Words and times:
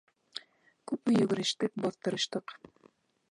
Күпме 0.91 1.19
йүгерештек, 1.19 1.77
баҫтырыштыҡ. 1.85 2.57